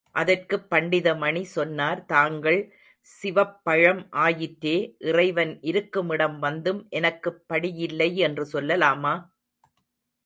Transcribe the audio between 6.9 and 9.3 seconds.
எனக்குப் படியில்லை என்று சொல்லலாமா?